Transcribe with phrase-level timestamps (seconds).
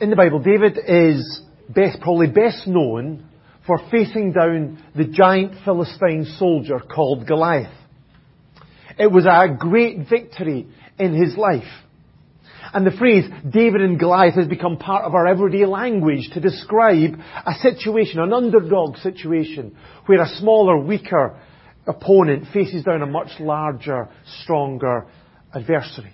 [0.00, 3.28] In the Bible, David is best, probably best known
[3.64, 7.72] for facing down the giant Philistine soldier called Goliath.
[8.98, 10.66] It was a great victory
[10.98, 11.62] in his life.
[12.72, 17.16] And the phrase David and Goliath has become part of our everyday language to describe
[17.46, 19.76] a situation, an underdog situation,
[20.06, 21.38] where a smaller, weaker
[21.86, 24.08] opponent faces down a much larger,
[24.42, 25.06] stronger
[25.54, 26.12] adversary.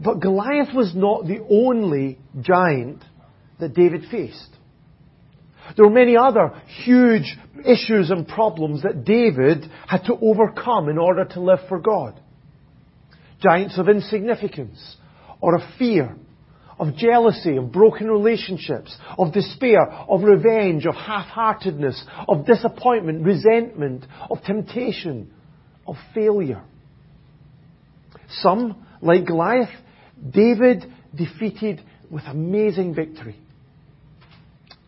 [0.00, 3.02] But Goliath was not the only giant
[3.58, 4.50] that David faced.
[5.76, 11.24] There were many other huge issues and problems that David had to overcome in order
[11.24, 12.18] to live for God.
[13.40, 14.96] Giants of insignificance,
[15.40, 16.16] or of fear,
[16.78, 24.42] of jealousy, of broken relationships, of despair, of revenge, of half-heartedness, of disappointment, resentment, of
[24.42, 25.30] temptation,
[25.86, 26.62] of failure.
[28.30, 29.70] Some, like Goliath,
[30.30, 33.36] David defeated with amazing victory.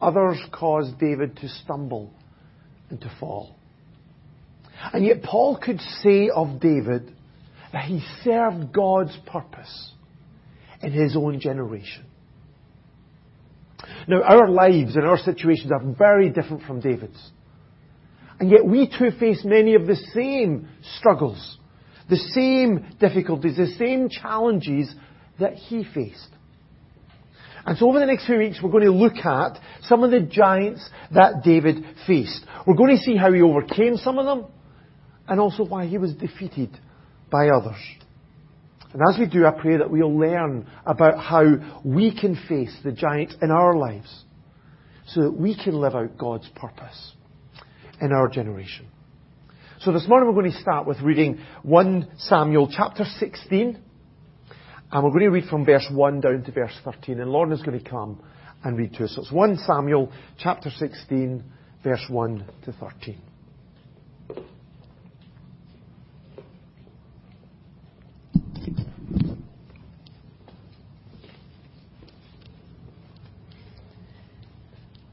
[0.01, 2.13] Others caused David to stumble
[2.89, 3.57] and to fall.
[4.93, 7.13] And yet Paul could say of David
[7.73, 9.93] that he served God's purpose
[10.83, 12.07] in his own generation.
[14.09, 17.31] Now, our lives and our situations are very different from David's.
[18.39, 21.59] And yet we too face many of the same struggles,
[22.09, 24.95] the same difficulties, the same challenges
[25.41, 26.29] that he faced.
[27.67, 30.21] And so over the next few weeks, we're going to look at some of the
[30.21, 32.45] giants that David faced.
[32.67, 34.47] We're going to see how he overcame some of them,
[35.29, 36.71] and also why he was defeated
[37.31, 37.81] by others.
[38.93, 41.45] And as we do, I pray that we'll learn about how
[41.85, 44.25] we can face the giants in our lives,
[45.07, 47.13] so that we can live out God's purpose
[48.01, 48.87] in our generation.
[49.81, 53.79] So this morning we're going to start with reading 1 Samuel chapter 16,
[54.93, 57.21] and we're going to read from verse 1 down to verse 13.
[57.21, 58.21] And Lauren is going to come
[58.65, 59.15] and read to us.
[59.15, 61.45] So it's 1 Samuel chapter 16,
[61.85, 63.19] verse 1 to 13.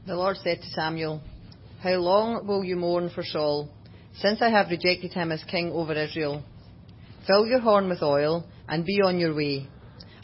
[0.06, 1.20] The Lord said to Samuel,
[1.82, 3.68] How long will you mourn for Saul,
[4.16, 6.42] since I have rejected him as king over Israel?
[7.26, 9.68] Fill your horn with oil and be on your way.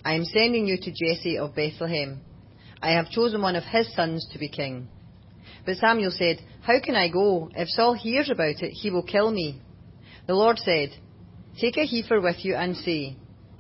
[0.05, 2.21] I am sending you to Jesse of Bethlehem.
[2.83, 4.89] I have chosen one of his sons to be king.
[5.65, 7.49] But Samuel said, How can I go?
[7.57, 9.63] If Saul hears about it, he will kill me.
[10.27, 10.91] The Lord said,
[11.59, 13.17] Take a heifer with you and say,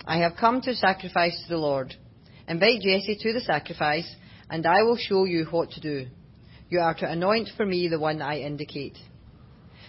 [0.06, 1.95] I have come to sacrifice to the Lord.
[2.47, 4.15] Invite Jesse to the sacrifice,
[4.51, 6.06] and I will show you what to do.
[6.69, 8.99] You are to anoint for me the one I indicate.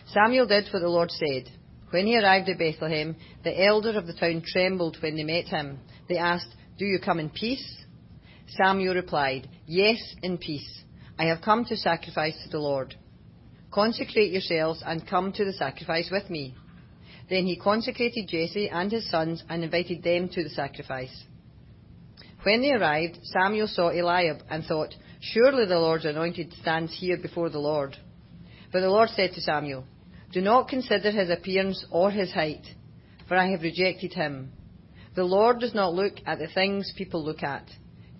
[0.07, 1.49] Samuel did what the Lord said.
[1.95, 5.79] When he arrived at Bethlehem, the elders of the town trembled when they met him.
[6.09, 7.85] They asked, Do you come in peace?
[8.49, 10.83] Samuel replied, Yes, in peace.
[11.17, 12.95] I have come to sacrifice to the Lord.
[13.71, 16.53] Consecrate yourselves and come to the sacrifice with me.
[17.29, 21.23] Then he consecrated Jesse and his sons and invited them to the sacrifice.
[22.43, 27.49] When they arrived, Samuel saw Eliab and thought, Surely the Lord's anointed stands here before
[27.49, 27.95] the Lord.
[28.73, 29.85] But the Lord said to Samuel,
[30.31, 32.65] do not consider his appearance or his height,
[33.27, 34.51] for I have rejected him.
[35.15, 37.69] The Lord does not look at the things people look at.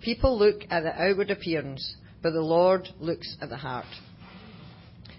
[0.00, 3.86] People look at the outward appearance, but the Lord looks at the heart.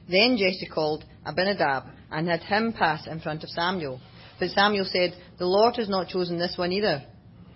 [0.09, 3.99] Then Jesse called Abinadab and had him pass in front of Samuel.
[4.39, 7.03] But Samuel said, The Lord has not chosen this one either.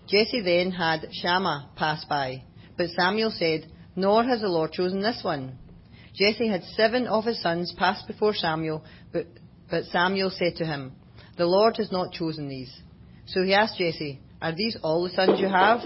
[0.08, 2.44] Jesse then had Shammah pass by.
[2.78, 5.58] But Samuel said, Nor has the Lord chosen this one.
[6.14, 8.84] Jesse had seven of his sons pass before Samuel,
[9.14, 9.28] but,
[9.70, 10.94] but Samuel said to him,
[11.38, 12.72] The Lord has not chosen these.
[13.28, 15.82] So he asked Jesse, Are these all the sons you have?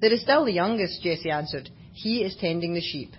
[0.00, 1.70] There is still the youngest, Jesse answered.
[1.92, 3.12] He is tending the sheep.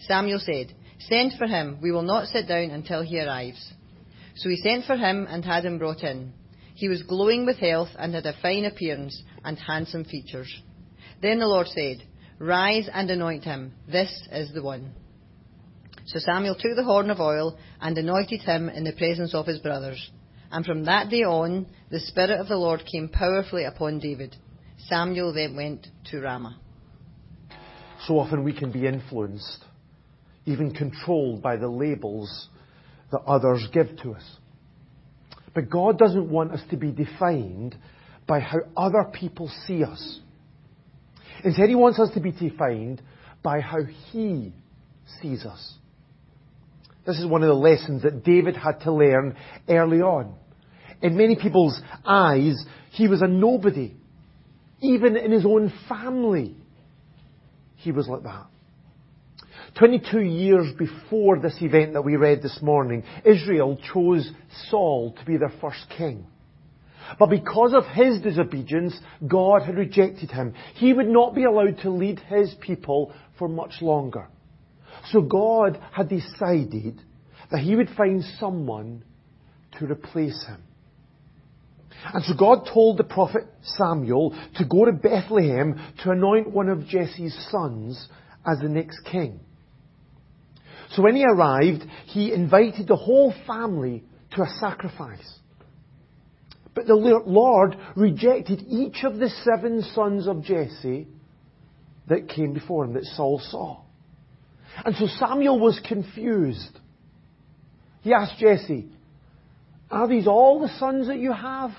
[0.00, 1.78] Samuel said, Send for him.
[1.82, 3.72] We will not sit down until he arrives.
[4.36, 6.32] So he sent for him and had him brought in.
[6.74, 10.50] He was glowing with health and had a fine appearance and handsome features.
[11.20, 12.02] Then the Lord said,
[12.38, 13.74] Rise and anoint him.
[13.86, 14.94] This is the one.
[16.12, 19.60] So Samuel took the horn of oil and anointed him in the presence of his
[19.60, 20.10] brothers.
[20.50, 24.34] And from that day on, the Spirit of the Lord came powerfully upon David.
[24.88, 26.58] Samuel then went to Ramah.
[28.08, 29.64] So often we can be influenced,
[30.46, 32.48] even controlled by the labels
[33.12, 34.24] that others give to us.
[35.54, 37.76] But God doesn't want us to be defined
[38.26, 40.18] by how other people see us.
[41.44, 43.00] Instead, He wants us to be defined
[43.44, 44.52] by how He
[45.20, 45.76] sees us.
[47.06, 49.36] This is one of the lessons that David had to learn
[49.68, 50.34] early on.
[51.02, 52.62] In many people's eyes,
[52.92, 53.94] he was a nobody.
[54.82, 56.56] Even in his own family,
[57.76, 58.46] he was like that.
[59.78, 64.30] 22 years before this event that we read this morning, Israel chose
[64.68, 66.26] Saul to be their first king.
[67.18, 70.54] But because of his disobedience, God had rejected him.
[70.74, 74.28] He would not be allowed to lead his people for much longer.
[75.12, 77.00] So God had decided
[77.50, 79.02] that he would find someone
[79.78, 80.62] to replace him.
[82.12, 86.86] And so God told the prophet Samuel to go to Bethlehem to anoint one of
[86.86, 88.08] Jesse's sons
[88.46, 89.40] as the next king.
[90.92, 94.04] So when he arrived, he invited the whole family
[94.34, 95.38] to a sacrifice.
[96.74, 101.08] But the Lord rejected each of the seven sons of Jesse
[102.08, 103.82] that came before him, that Saul saw.
[104.84, 106.78] And so Samuel was confused.
[108.02, 108.88] He asked Jesse,
[109.90, 111.70] Are these all the sons that you have?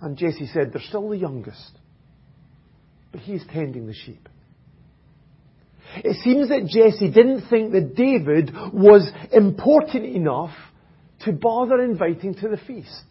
[0.00, 1.72] And Jesse said, They're still the youngest,
[3.12, 4.28] but he's tending the sheep.
[5.96, 10.54] It seems that Jesse didn't think that David was important enough
[11.24, 13.04] to bother inviting to the feast.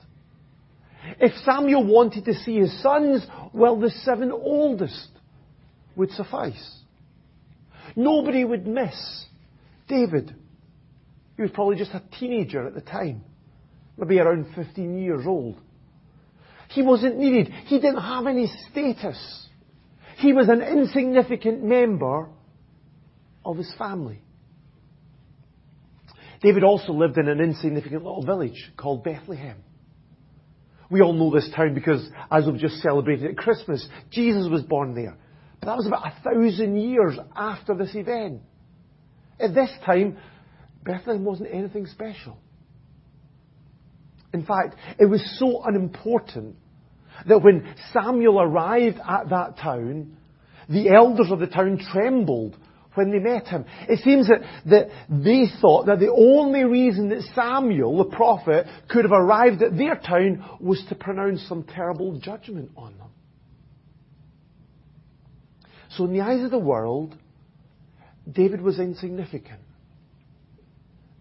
[1.20, 5.10] If Samuel wanted to see his sons, well, the seven oldest
[5.96, 6.80] would suffice.
[7.96, 9.26] Nobody would miss
[9.88, 10.36] David.
[11.36, 13.24] He was probably just a teenager at the time,
[13.98, 15.60] maybe around 15 years old.
[16.70, 17.52] He wasn't needed.
[17.66, 19.48] He didn't have any status.
[20.18, 22.30] He was an insignificant member
[23.44, 24.22] of his family.
[26.42, 29.58] David also lived in an insignificant little village called Bethlehem.
[30.90, 34.94] We all know this town because, as we've just celebrated at Christmas, Jesus was born
[34.94, 35.18] there.
[35.60, 38.42] But that was about a thousand years after this event.
[39.40, 40.18] At this time,
[40.84, 42.38] Bethlehem wasn't anything special.
[44.34, 46.56] In fact, it was so unimportant
[47.28, 50.18] that when Samuel arrived at that town,
[50.70, 52.58] the elders of the town trembled
[52.96, 53.66] when they met him.
[53.88, 59.06] It seems that, that they thought that the only reason that Samuel, the prophet, could
[59.06, 63.10] have arrived at their town was to pronounce some terrible judgment on them.
[65.96, 67.16] So in the eyes of the world,
[68.30, 69.62] David was insignificant.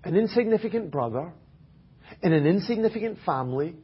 [0.02, 1.32] An insignificant brother,
[2.22, 3.76] in an insignificant family,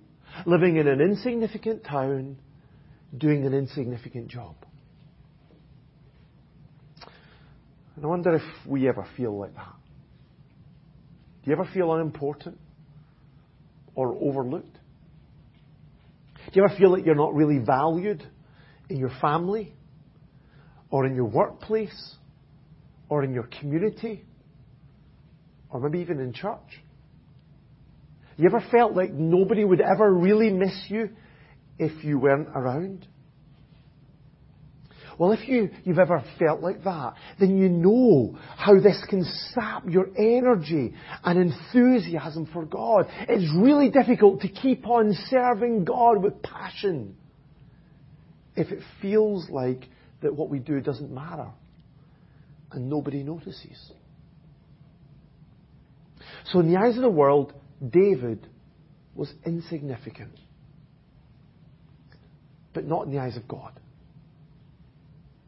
[0.46, 2.36] living in an insignificant town,
[3.16, 4.56] doing an insignificant job.
[7.96, 9.74] And I wonder if we ever feel like that.
[11.44, 12.58] Do you ever feel unimportant
[13.94, 14.78] or overlooked?
[16.52, 18.22] Do you ever feel like you're not really valued
[18.88, 19.74] in your family
[20.90, 22.14] or in your workplace
[23.08, 24.24] or in your community
[25.70, 26.82] or maybe even in church?
[28.36, 31.10] You ever felt like nobody would ever really miss you
[31.78, 33.06] if you weren't around?
[35.20, 39.22] Well, if you, you've ever felt like that, then you know how this can
[39.52, 43.06] sap your energy and enthusiasm for God.
[43.28, 47.16] It's really difficult to keep on serving God with passion
[48.56, 49.86] if it feels like
[50.22, 51.48] that what we do doesn't matter
[52.72, 53.92] and nobody notices.
[56.46, 57.52] So in the eyes of the world,
[57.86, 58.46] David
[59.14, 60.38] was insignificant.
[62.72, 63.72] But not in the eyes of God.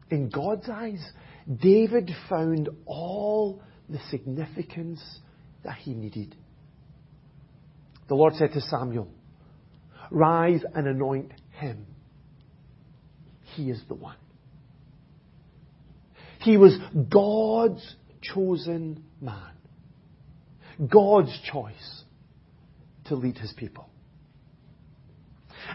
[0.09, 1.03] In God's eyes,
[1.61, 5.01] David found all the significance
[5.63, 6.35] that he needed.
[8.09, 9.07] The Lord said to Samuel,
[10.11, 11.85] Rise and anoint him.
[13.55, 14.17] He is the one.
[16.43, 16.77] He was
[17.09, 19.51] God's chosen man.
[20.87, 22.03] God's choice
[23.05, 23.89] to lead his people.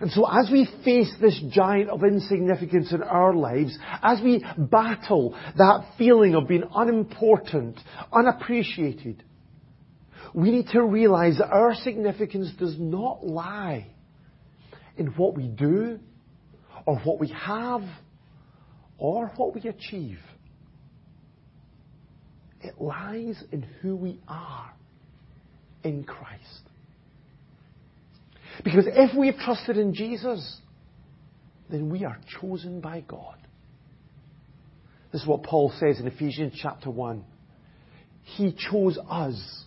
[0.00, 5.34] And so as we face this giant of insignificance in our lives, as we battle
[5.56, 7.80] that feeling of being unimportant,
[8.12, 9.24] unappreciated,
[10.34, 13.86] we need to realize that our significance does not lie
[14.96, 15.98] in what we do,
[16.84, 17.82] or what we have,
[18.98, 20.18] or what we achieve.
[22.60, 24.72] It lies in who we are
[25.84, 26.42] in Christ.
[28.64, 30.58] Because if we've trusted in Jesus,
[31.70, 33.36] then we are chosen by God.
[35.12, 37.24] This is what Paul says in Ephesians chapter 1.
[38.36, 39.64] He chose us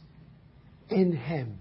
[0.89, 1.59] in Him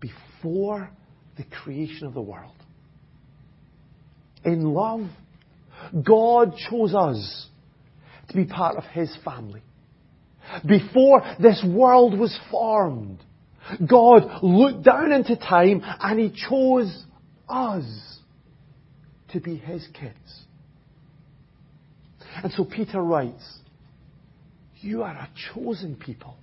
[0.00, 0.90] before
[1.36, 2.52] the creation of the world.
[4.44, 5.08] In love,
[6.04, 7.48] God chose us
[8.28, 9.62] to be part of His family.
[10.66, 13.18] Before this world was formed,
[13.88, 17.04] God looked down into time and He chose
[17.48, 18.14] us
[19.34, 20.44] to be his kids.
[22.42, 23.44] And so Peter writes,
[24.80, 26.36] You are a chosen people,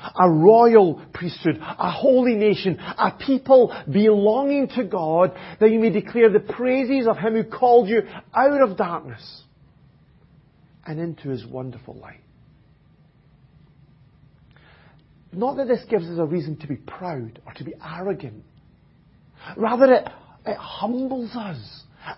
[0.00, 6.30] a royal priesthood, a holy nation, a people belonging to God, that you may declare
[6.30, 8.02] the praises of him who called you
[8.34, 9.42] out of darkness
[10.86, 12.20] and into his wonderful light.
[15.36, 18.44] Not that this gives us a reason to be proud or to be arrogant.
[19.56, 20.08] Rather, it,
[20.46, 21.58] it humbles us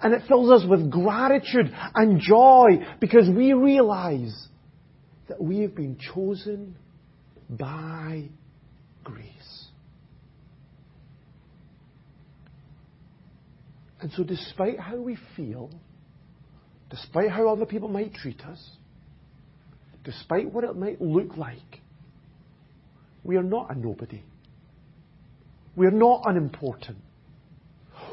[0.03, 4.49] and it fills us with gratitude and joy because we realize
[5.29, 6.77] that we have been chosen
[7.49, 8.29] by
[9.05, 9.69] grace.
[14.01, 15.71] And so, despite how we feel,
[16.91, 18.71] despite how other people might treat us,
[20.05, 21.81] despite what it might look like,
[23.27, 24.23] we are not a nobody.
[25.75, 26.99] We are not unimportant.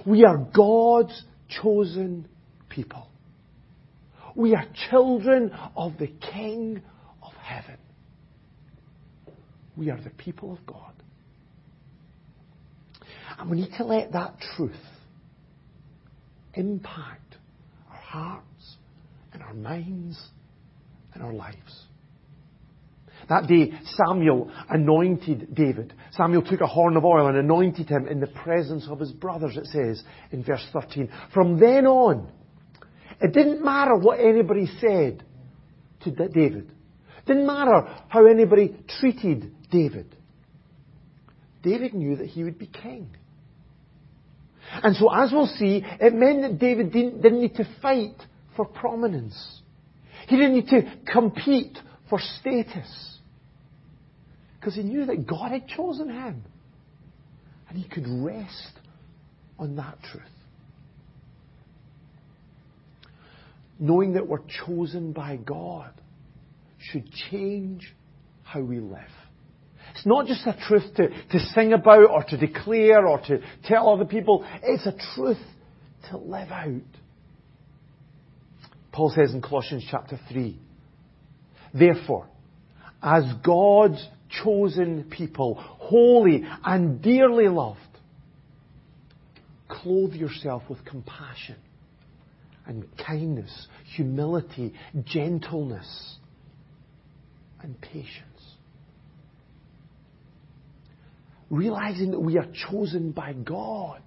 [0.06, 1.24] We are God's
[1.62, 2.28] chosen
[2.68, 3.08] people.
[4.36, 6.82] We are children of the King
[7.22, 7.78] of heaven.
[9.78, 10.94] We are the people of God.
[13.38, 14.72] And we need to let that truth
[16.56, 17.38] impact
[17.90, 18.76] our hearts
[19.32, 20.20] and our minds
[21.14, 21.86] and our lives.
[23.30, 23.72] That day,
[24.06, 25.94] Samuel anointed David.
[26.12, 29.58] Samuel took a horn of oil and anointed him in the presence of his brothers,
[29.58, 31.10] it says in verse 13.
[31.34, 32.32] From then on,
[33.22, 35.24] it didn't matter what anybody said
[36.04, 36.72] to David.
[37.20, 40.16] It didn't matter how anybody treated David.
[41.62, 43.16] David knew that he would be king.
[44.82, 48.16] And so, as we'll see, it meant that David didn't, didn't need to fight
[48.56, 49.62] for prominence.
[50.28, 51.78] He didn't need to compete
[52.10, 53.13] for status.
[54.64, 56.42] Because he knew that God had chosen him.
[57.68, 58.72] And he could rest
[59.60, 60.24] on that truth.
[63.78, 65.92] Knowing that we're chosen by God
[66.80, 67.94] should change
[68.44, 69.02] how we live.
[69.96, 73.90] It's not just a truth to, to sing about or to declare or to tell
[73.90, 74.46] other people.
[74.64, 75.44] It's a truth
[76.10, 76.82] to live out.
[78.94, 80.58] Paul says in Colossians chapter 3,
[81.74, 82.28] Therefore,
[83.02, 84.08] as God's
[84.44, 87.80] chosen people, holy and dearly loved.
[89.68, 91.58] Clothe yourself with compassion
[92.66, 94.74] and kindness, humility,
[95.06, 96.18] gentleness,
[97.62, 98.10] and patience.
[101.50, 104.02] Realizing that we are chosen by God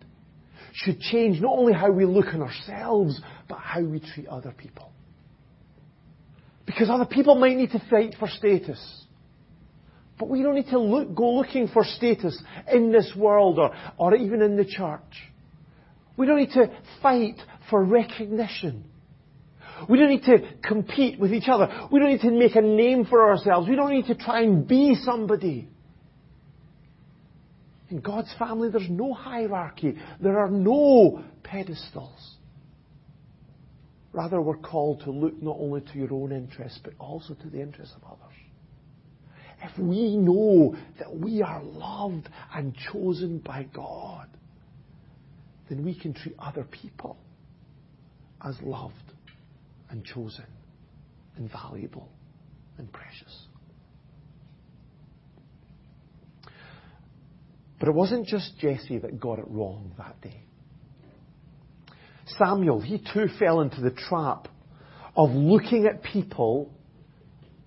[0.72, 4.92] should change not only how we look on ourselves, but how we treat other people.
[6.66, 9.05] Because other people might need to fight for status.
[10.18, 12.40] But we don't need to look, go looking for status
[12.72, 15.00] in this world or, or even in the church.
[16.16, 16.70] We don't need to
[17.02, 17.36] fight
[17.68, 18.84] for recognition.
[19.90, 21.88] We don't need to compete with each other.
[21.92, 23.68] We don't need to make a name for ourselves.
[23.68, 25.68] We don't need to try and be somebody.
[27.90, 29.96] In God's family, there's no hierarchy.
[30.20, 32.36] There are no pedestals.
[34.12, 37.60] Rather, we're called to look not only to your own interests, but also to the
[37.60, 38.35] interests of others
[39.62, 44.28] if we know that we are loved and chosen by God,
[45.68, 47.16] then we can treat other people
[48.46, 48.94] as loved
[49.90, 50.44] and chosen
[51.36, 52.08] and valuable
[52.78, 53.46] and precious.
[57.78, 60.42] But it wasn't just Jesse that got it wrong that day.
[62.38, 64.48] Samuel, he too fell into the trap
[65.14, 66.72] of looking at people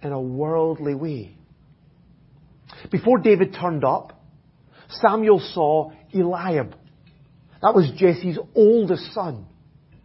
[0.02, 1.36] in a worldly way.
[2.92, 4.22] Before David turned up,
[4.90, 6.76] Samuel saw Eliab.
[7.62, 9.46] That was Jesse's oldest son,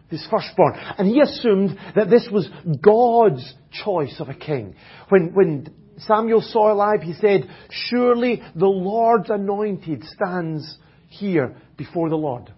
[0.08, 0.74] his firstborn.
[0.98, 2.48] And he assumed that this was
[2.82, 3.54] God's
[3.84, 4.74] choice of a king.
[5.08, 10.78] When, when Samuel saw Eliab, he said, Surely the Lord's anointed stands
[11.08, 12.52] here before the Lord.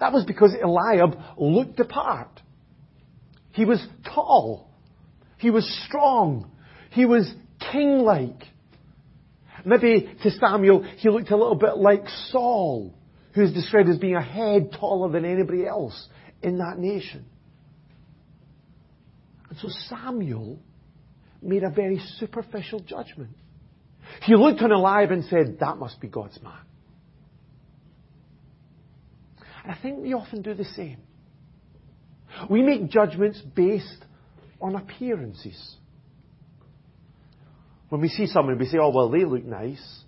[0.00, 2.40] That was because Eliab looked the part.
[3.52, 4.68] He was tall.
[5.38, 6.50] He was strong.
[6.90, 7.32] He was
[7.72, 8.42] king-like.
[9.66, 12.94] Maybe to Samuel, he looked a little bit like Saul,
[13.34, 16.08] who is described as being a head taller than anybody else
[16.40, 17.26] in that nation.
[19.50, 20.60] And so Samuel
[21.42, 23.36] made a very superficial judgment.
[24.22, 26.52] He looked on Eliab and said, that must be God's man.
[29.64, 30.98] And I think we often do the same.
[32.48, 34.04] We make judgments based
[34.60, 35.76] on appearances.
[37.88, 40.02] When we see someone, we say, oh, well, they look nice,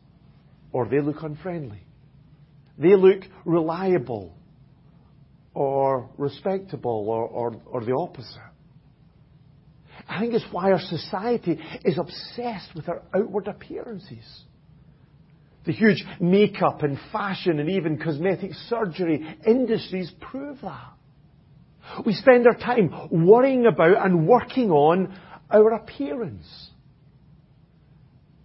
[0.73, 1.83] or they look unfriendly.
[2.77, 4.35] They look reliable,
[5.55, 8.39] or respectable or, or, or the opposite.
[10.09, 14.25] I think it's why our society is obsessed with our outward appearances.
[15.67, 20.93] The huge makeup and fashion and even cosmetic surgery industries prove that.
[22.07, 25.19] We spend our time worrying about and working on
[25.51, 26.71] our appearance.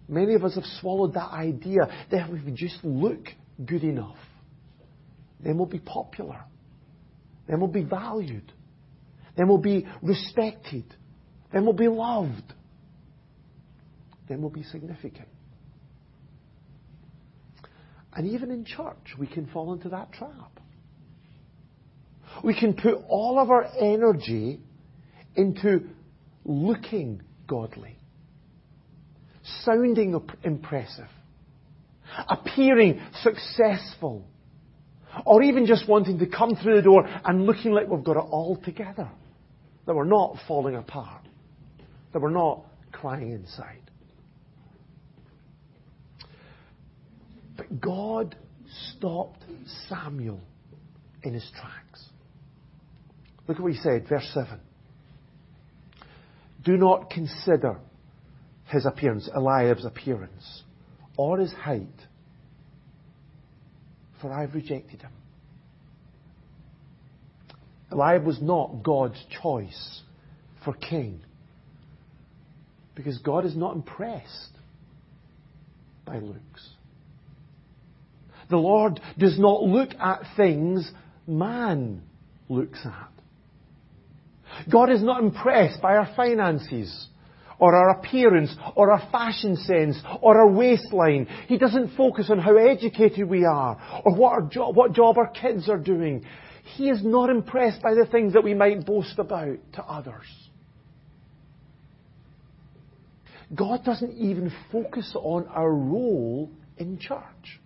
[0.08, 3.28] Many of us have swallowed that idea that if we just look
[3.64, 4.16] good enough,
[5.40, 6.40] then we'll be popular.
[7.48, 8.52] Then we'll be valued.
[9.36, 10.84] Then we'll be respected.
[11.52, 12.52] Then we'll be loved.
[14.28, 15.28] Then we'll be significant.
[18.14, 20.60] And even in church, we can fall into that trap.
[22.42, 24.60] We can put all of our energy
[25.34, 25.88] into
[26.44, 27.93] looking godly,
[29.64, 31.08] sounding impressive,
[32.28, 34.26] appearing successful,
[35.26, 38.26] or even just wanting to come through the door and looking like we've got it
[38.30, 39.08] all together,
[39.86, 41.22] that we're not falling apart,
[42.12, 43.90] that we're not crying inside.
[47.56, 48.36] But God
[48.96, 49.44] stopped
[49.88, 50.40] Samuel
[51.22, 52.08] in his tracks.
[53.46, 54.58] Look at what he said, verse 7.
[56.64, 57.78] Do not consider
[58.66, 60.62] his appearance, Eliab's appearance,
[61.16, 61.86] or his height,
[64.20, 65.12] for I've rejected him.
[67.92, 70.00] Eliab was not God's choice
[70.64, 71.20] for king
[72.94, 74.50] because God is not impressed
[76.04, 76.68] by looks.
[78.50, 80.90] The Lord does not look at things
[81.26, 82.02] man
[82.48, 83.10] looks at.
[84.70, 87.08] God is not impressed by our finances
[87.58, 91.26] or our appearance or our fashion sense or our waistline.
[91.46, 95.68] He doesn't focus on how educated we are or what, jo- what job our kids
[95.68, 96.24] are doing.
[96.76, 100.26] He is not impressed by the things that we might boast about to others.
[103.54, 107.60] God doesn't even focus on our role in church.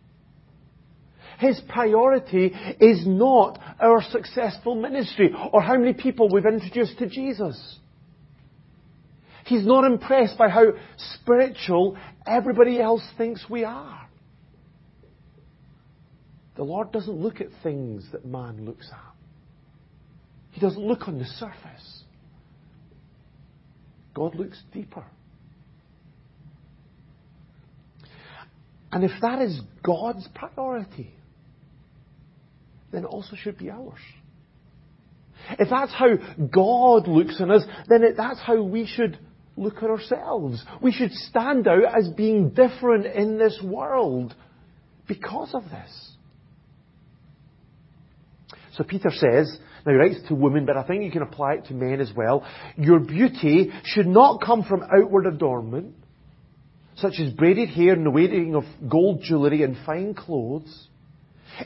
[1.39, 7.79] His priority is not our successful ministry or how many people we've introduced to Jesus.
[9.49, 10.75] He's not impressed by how
[11.15, 14.07] spiritual everybody else thinks we are.
[16.57, 19.15] The Lord doesn't look at things that man looks at.
[20.51, 22.03] He doesn't look on the surface.
[24.13, 25.07] God looks deeper.
[28.93, 31.15] And if that is God's priority,
[32.93, 34.01] then it also should be ours.
[35.59, 36.17] If that's how
[36.53, 39.19] God looks on us, then it, that's how we should
[39.59, 40.65] look at ourselves.
[40.81, 44.35] We should stand out as being different in this world
[45.07, 46.13] because of this.
[48.75, 51.67] So Peter says, now he writes to women, but I think you can apply it
[51.67, 52.47] to men as well.
[52.77, 55.95] Your beauty should not come from outward adornment,
[56.97, 60.89] such as braided hair and the wearing of gold jewellery and fine clothes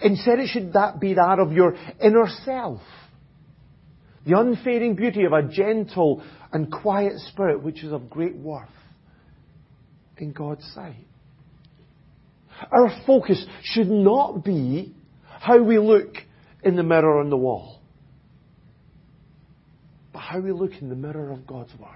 [0.01, 2.81] Instead, it should that be that of your inner self.
[4.27, 8.69] The unfading beauty of a gentle and quiet spirit, which is of great worth
[10.19, 11.07] in God's sight.
[12.71, 14.95] Our focus should not be
[15.41, 16.15] how we look
[16.63, 17.81] in the mirror on the wall,
[20.13, 21.89] but how we look in the mirror of God's Word.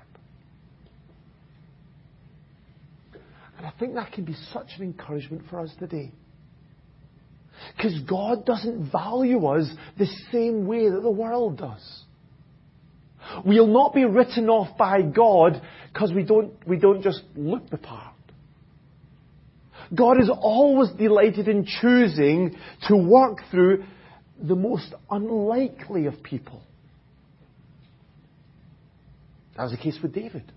[3.59, 6.13] And I think that can be such an encouragement for us today.
[7.77, 12.03] Because God doesn't value us the same way that the world does.
[13.45, 15.61] We'll not be written off by God
[15.93, 18.15] because we don't, we don't just look the part.
[19.95, 22.57] God is always delighted in choosing
[22.89, 23.85] to work through
[24.43, 26.63] the most unlikely of people.
[29.57, 30.53] That was the case with David.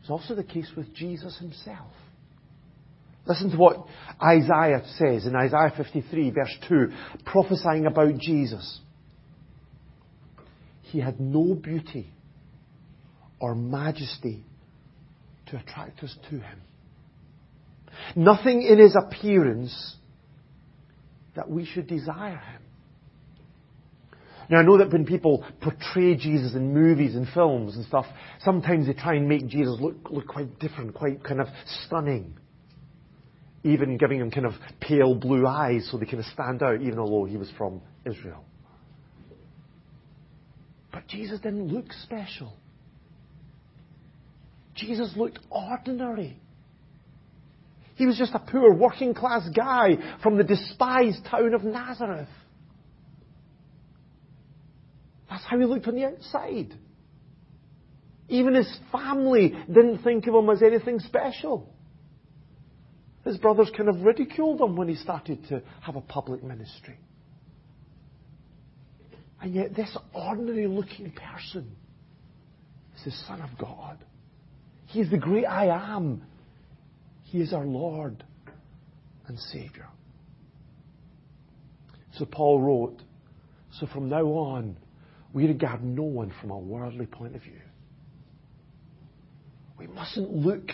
[0.00, 1.92] It's also the case with Jesus himself.
[3.26, 3.86] Listen to what
[4.22, 6.86] Isaiah says in Isaiah 53, verse 2,
[7.26, 8.80] prophesying about Jesus.
[10.90, 12.10] He had no beauty
[13.40, 14.44] or majesty
[15.46, 16.60] to attract us to him.
[18.16, 19.96] Nothing in his appearance
[21.34, 22.62] that we should desire him.
[24.50, 28.06] Now I know that when people portray Jesus in movies and films and stuff,
[28.40, 31.48] sometimes they try and make Jesus look, look quite different, quite kind of
[31.84, 32.34] stunning
[33.64, 36.98] even giving him kind of pale blue eyes so they kind of stand out, even
[36.98, 38.44] although he was from Israel.
[40.92, 42.52] But Jesus didn't look special.
[44.74, 46.38] Jesus looked ordinary.
[47.96, 52.28] He was just a poor working class guy from the despised town of Nazareth.
[55.28, 56.74] That's how he looked on the outside.
[58.28, 61.68] Even his family didn't think of him as anything special.
[63.24, 66.98] His brothers kind of ridiculed him when he started to have a public ministry.
[69.40, 71.70] And yet, this ordinary looking person
[72.96, 73.98] is the Son of God.
[74.86, 76.22] He is the great I am.
[77.24, 78.24] He is our Lord
[79.26, 79.86] and Savior.
[82.14, 82.98] So Paul wrote,
[83.78, 84.76] So from now on,
[85.32, 87.60] we regard no one from a worldly point of view.
[89.78, 90.70] We mustn't look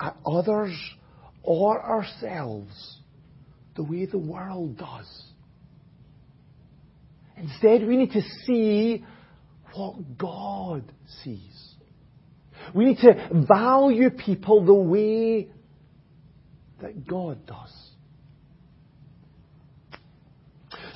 [0.00, 0.74] at others
[1.42, 2.98] or ourselves
[3.76, 5.24] the way the world does.
[7.44, 9.04] Instead, we need to see
[9.74, 10.90] what God
[11.22, 11.74] sees.
[12.74, 15.48] We need to value people the way
[16.80, 17.90] that God does.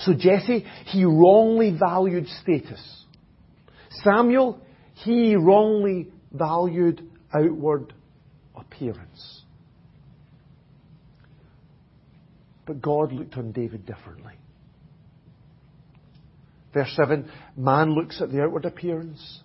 [0.01, 3.05] So Jesse, he wrongly valued status.
[4.03, 4.63] Samuel,
[4.95, 7.93] he wrongly valued outward
[8.57, 9.43] appearance.
[12.65, 14.35] But God looked on David differently.
[16.73, 19.41] Verse 7 Man looks at the outward appearance,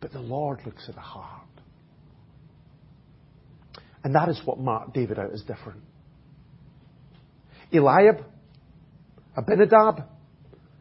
[0.00, 1.46] but the Lord looks at the heart.
[4.02, 5.82] And that is what marked David out as different.
[7.72, 8.24] Eliab,
[9.36, 10.04] Abinadab,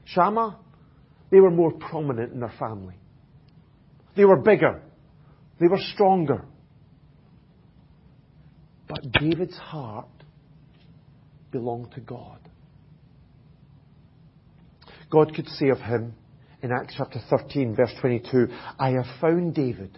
[0.06, 0.58] Shammah,
[1.30, 2.96] they were more prominent in their family.
[4.16, 4.82] They were bigger.
[5.60, 6.46] They were stronger.
[8.88, 10.08] But David's heart
[11.52, 12.40] belonged to God.
[15.10, 16.14] God could say of him
[16.62, 19.98] in Acts chapter 13, verse 22, I have found David,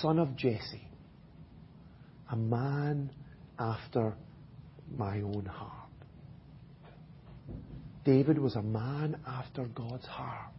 [0.00, 0.86] son of Jesse,
[2.30, 3.10] a man
[3.58, 4.14] after
[4.96, 5.72] my own heart.
[8.04, 10.52] David was a man after God's heart.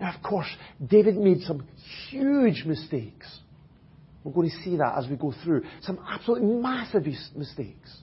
[0.00, 0.48] Now, of course,
[0.84, 1.66] David made some
[2.08, 3.40] huge mistakes.
[4.24, 5.62] We're going to see that as we go through.
[5.82, 7.04] Some absolutely massive
[7.36, 7.96] mistakes.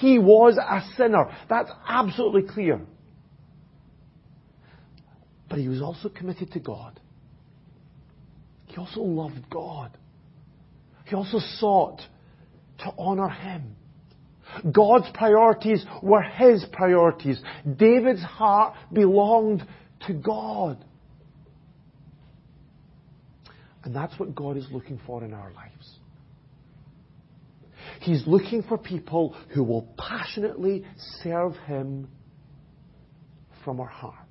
[0.00, 1.30] He was a sinner.
[1.50, 2.80] That's absolutely clear.
[5.48, 6.98] But he was also committed to God.
[8.66, 9.96] He also loved God.
[11.06, 12.00] He also sought
[12.78, 13.76] to honor Him.
[14.72, 17.40] God's priorities were His priorities.
[17.76, 19.64] David's heart belonged
[20.06, 20.84] to God.
[23.84, 25.90] And that's what God is looking for in our lives.
[28.00, 30.84] He's looking for people who will passionately
[31.22, 32.08] serve Him
[33.64, 34.25] from our hearts.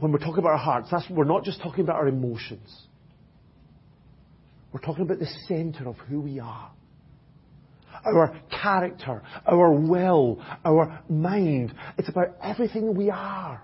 [0.00, 2.86] When we're talking about our hearts, we're not just talking about our emotions.
[4.72, 6.70] We're talking about the center of who we are.
[8.04, 11.74] Our character, our will, our mind.
[11.98, 13.62] It's about everything we are.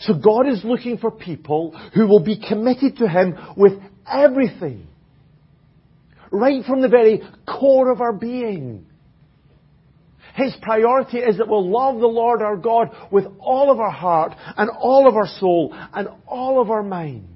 [0.00, 3.74] So God is looking for people who will be committed to Him with
[4.10, 4.86] everything.
[6.30, 8.86] Right from the very core of our being.
[10.34, 14.32] His priority is that we'll love the Lord our God with all of our heart
[14.56, 17.26] and all of our soul and all of our mind.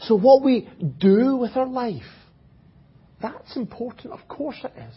[0.00, 2.02] So what we do with our life,
[3.20, 4.12] that's important.
[4.12, 4.94] Of course it is.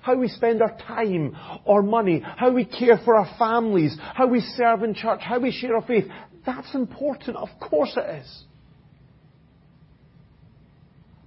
[0.00, 4.40] How we spend our time or money, how we care for our families, how we
[4.40, 6.06] serve in church, how we share our faith,
[6.46, 7.36] that's important.
[7.36, 8.44] Of course it is.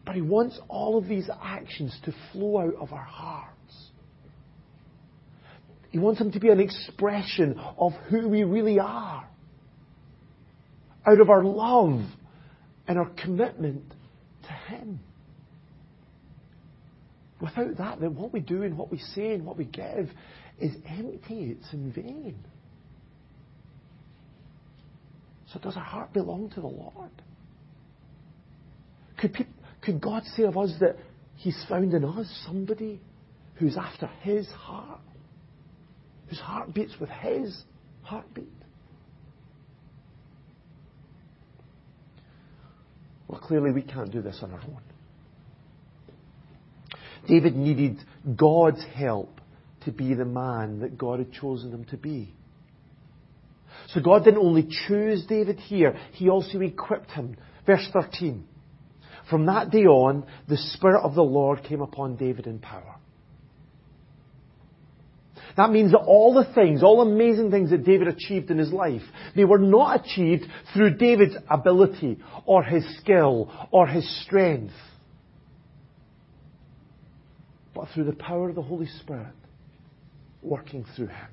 [0.06, 3.52] But He wants all of these actions to flow out of our hearts.
[5.90, 9.28] He wants them to be an expression of who we really are.
[11.06, 12.02] Out of our love
[12.88, 13.84] and our commitment
[14.44, 15.00] to Him.
[17.42, 20.10] Without that, then what we do and what we say and what we give
[20.60, 21.58] is empty.
[21.58, 22.38] It's in vain.
[25.52, 27.12] So does our heart belong to the Lord?
[29.20, 29.51] Could, people,
[29.82, 30.98] could God say of us that
[31.36, 33.00] He's found in us somebody
[33.56, 35.02] who's after His heart?
[36.30, 37.64] Whose heart beats with His
[38.04, 38.48] heartbeat?
[43.28, 44.82] Well, clearly we can't do this on our own.
[47.28, 47.98] David needed
[48.36, 49.40] God's help
[49.86, 52.34] to be the man that God had chosen him to be.
[53.90, 57.38] So God didn't only choose David here, He also equipped him.
[57.66, 58.46] Verse 13.
[59.30, 62.96] From that day on, the Spirit of the Lord came upon David in power.
[65.58, 69.02] That means that all the things, all amazing things that David achieved in his life,
[69.36, 74.74] they were not achieved through David's ability or his skill or his strength,
[77.76, 79.34] but through the power of the Holy Spirit
[80.42, 81.28] working through him.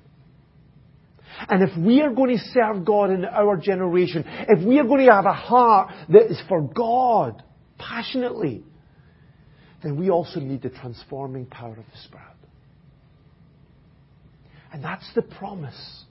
[1.49, 5.07] And if we are going to serve God in our generation, if we are going
[5.07, 7.43] to have a heart that is for God
[7.79, 8.63] passionately,
[9.83, 12.25] then we also need the transforming power of the Spirit.
[14.73, 16.05] And that's the promise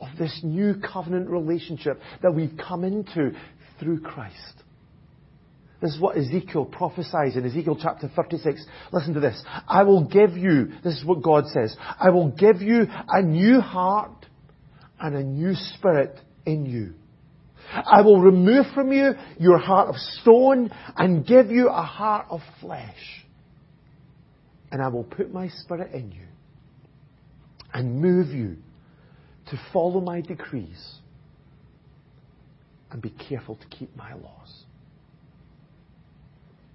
[0.00, 3.32] of this new covenant relationship that we've come into
[3.80, 4.62] through Christ.
[5.80, 8.64] This is what Ezekiel prophesies in Ezekiel chapter 36.
[8.92, 9.42] Listen to this.
[9.68, 13.60] I will give you, this is what God says, I will give you a new
[13.60, 14.26] heart
[14.98, 16.94] and a new spirit in you.
[17.72, 22.40] I will remove from you your heart of stone and give you a heart of
[22.60, 23.24] flesh.
[24.70, 26.26] And I will put my spirit in you
[27.72, 28.56] and move you
[29.50, 30.98] to follow my decrees
[32.90, 34.63] and be careful to keep my laws.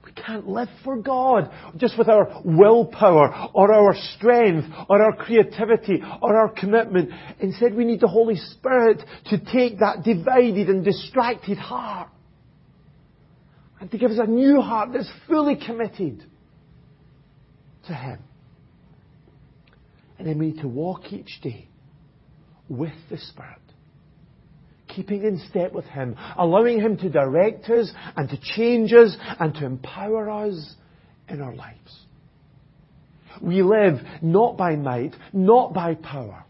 [0.10, 6.02] We can't live for God just with our willpower or our strength or our creativity
[6.22, 7.12] or our commitment.
[7.40, 12.10] Instead, we need the Holy Spirit to take that divided and distracted heart
[13.80, 16.24] and to give us a new heart that's fully committed
[17.86, 18.20] to Him.
[20.18, 21.68] And then we need to walk each day
[22.68, 23.62] with the Spirit
[25.00, 29.54] keeping in step with Him, allowing Him to direct us and to change us and
[29.56, 30.76] to empower us
[31.30, 32.02] in our lives.
[33.42, 36.44] We live not by might, not by power,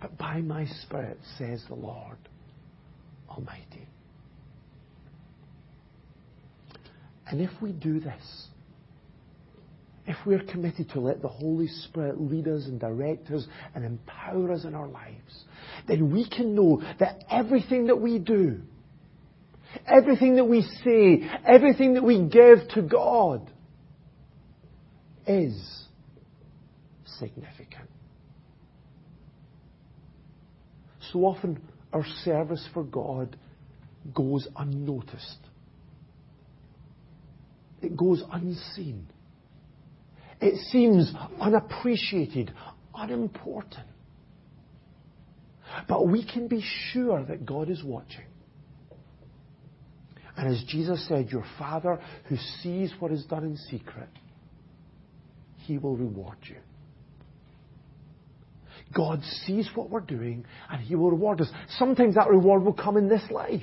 [0.00, 2.18] but by my Spirit, says the Lord
[3.30, 3.86] Almighty.
[7.28, 8.48] And if we do this,
[10.08, 14.50] if we're committed to let the Holy Spirit lead us and direct us and empower
[14.50, 15.44] us in our lives,
[15.86, 18.58] then we can know that everything that we do,
[19.86, 23.52] everything that we say, everything that we give to God
[25.26, 25.84] is
[27.18, 27.90] significant.
[31.12, 31.60] So often
[31.92, 33.36] our service for God
[34.14, 35.38] goes unnoticed.
[37.82, 39.06] It goes unseen.
[40.40, 42.52] It seems unappreciated,
[42.94, 43.86] unimportant.
[45.88, 48.24] But we can be sure that God is watching.
[50.36, 54.08] And as Jesus said, your Father who sees what is done in secret,
[55.58, 56.56] He will reward you.
[58.94, 61.50] God sees what we're doing and He will reward us.
[61.78, 63.60] Sometimes that reward will come in this life.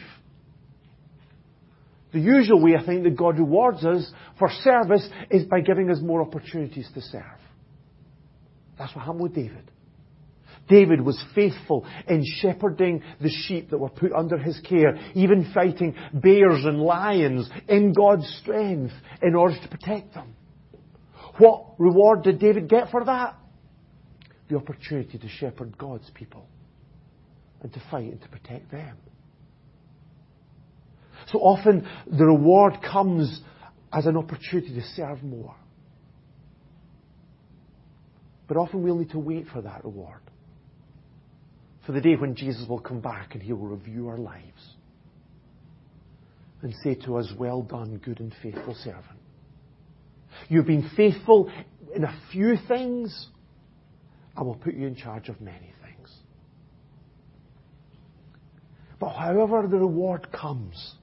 [2.15, 5.99] The usual way I think that God rewards us for service is by giving us
[6.01, 7.41] more opportunities to serve.
[8.79, 9.69] That's what happened with David.
[10.69, 15.93] David was faithful in shepherding the sheep that were put under his care, even fighting
[16.13, 20.37] bears and lions in God's strength in order to protect them.
[21.37, 23.35] What reward did David get for that?
[24.47, 26.47] The opportunity to shepherd God's people
[27.61, 28.95] and to fight and to protect them.
[31.31, 33.41] So often the reward comes
[33.91, 35.55] as an opportunity to serve more.
[38.47, 40.21] But often we'll need to wait for that reward.
[41.85, 44.75] For the day when Jesus will come back and he will review our lives
[46.61, 49.19] and say to us, Well done, good and faithful servant.
[50.49, 51.51] You've been faithful
[51.95, 53.27] in a few things,
[54.35, 56.11] I will put you in charge of many things.
[58.99, 60.95] But however the reward comes,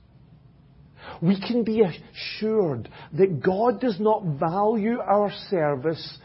[1.21, 6.19] we can be assured that God does not value our service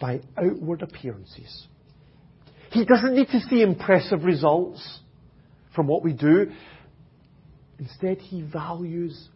[0.00, 1.66] by outward appearances.
[2.70, 5.00] He doesn't need to see impressive results
[5.74, 6.50] from what we do.
[7.78, 9.28] Instead, He values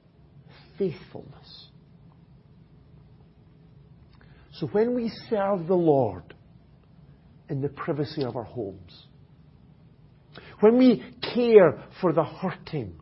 [0.78, 1.68] faithfulness.
[4.52, 6.34] So when we serve the Lord
[7.48, 9.06] in the privacy of our homes,
[10.60, 12.98] when we care for the hurting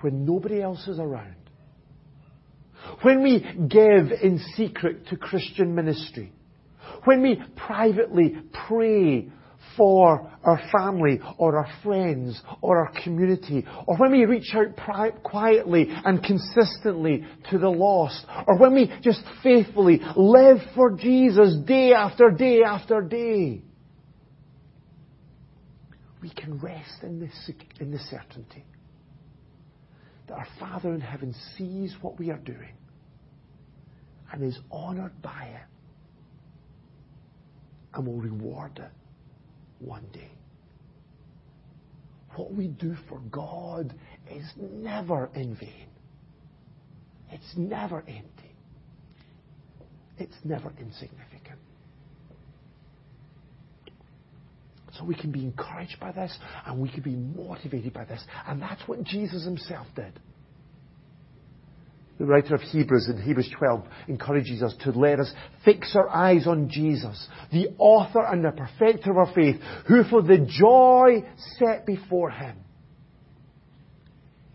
[0.00, 1.36] when nobody else is around.
[3.02, 6.32] When we give in secret to Christian ministry.
[7.04, 8.36] When we privately
[8.66, 9.30] pray
[9.76, 15.10] for our family or our friends or our community, or when we reach out pri-
[15.22, 21.92] quietly and consistently to the lost, or when we just faithfully live for Jesus day
[21.92, 23.62] after day after day,
[26.20, 28.64] we can rest in this, in this certainty
[30.30, 32.74] that our Father in heaven sees what we are doing
[34.32, 35.66] and is honored by it
[37.94, 38.90] and will reward it
[39.80, 40.30] one day.
[42.36, 43.92] What we do for God
[44.30, 45.88] is never in vain.
[47.32, 48.54] It's never empty.
[50.18, 51.29] It's never insignificant.
[55.00, 56.36] So we can be encouraged by this
[56.66, 58.22] and we can be motivated by this.
[58.46, 60.20] And that's what Jesus himself did.
[62.18, 65.32] The writer of Hebrews in Hebrews 12 encourages us to let us
[65.64, 69.56] fix our eyes on Jesus, the author and the perfecter of our faith,
[69.88, 71.26] who for the joy
[71.58, 72.58] set before him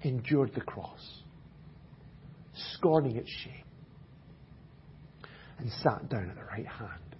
[0.03, 1.23] endured the cross,
[2.73, 3.63] scorning its shame,
[5.57, 7.15] and sat down at the right hand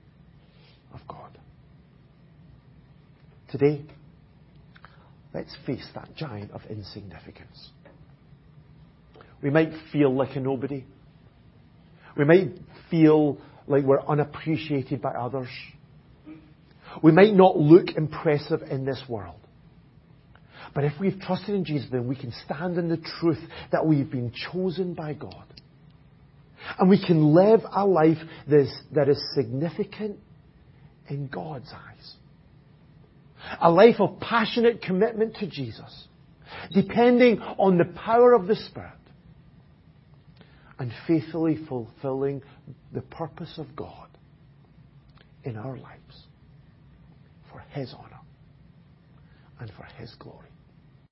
[0.94, 1.40] of God.
[3.58, 3.86] Today,
[5.34, 7.70] let's face that giant of insignificance.
[9.42, 10.84] We might feel like a nobody.
[12.18, 12.50] We might
[12.92, 15.48] feel like we're unappreciated by others.
[17.02, 19.40] We might not look impressive in this world.
[20.74, 23.40] But if we've trusted in Jesus, then we can stand in the truth
[23.72, 25.46] that we've been chosen by God.
[26.78, 28.18] And we can live a life
[28.50, 30.20] that is, significant
[31.08, 32.16] in God's eyes.
[33.62, 36.08] A life of passionate commitment to Jesus,
[36.74, 38.92] depending on the power of the Spirit,
[40.78, 42.42] and faithfully fulfilling
[42.94, 44.10] the purpose of God
[45.44, 46.24] in our lives
[47.52, 48.20] for His honour
[49.60, 50.50] and for His glory.